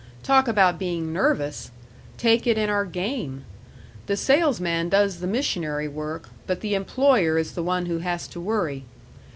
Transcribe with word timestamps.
Talk 0.23 0.47
about 0.47 0.79
being 0.79 1.13
nervous! 1.13 1.69
Take 2.17 2.47
it 2.47 2.57
in 2.57 2.71
our 2.71 2.85
game. 2.85 3.45
The 4.07 4.17
salesman 4.17 4.89
does 4.89 5.19
the 5.19 5.27
missionary 5.27 5.87
work, 5.87 6.29
but 6.47 6.61
the 6.61 6.73
employer 6.73 7.37
is 7.37 7.51
the 7.51 7.61
one 7.61 7.85
who 7.85 7.99
has 7.99 8.27
to 8.29 8.39
worry. 8.41 8.85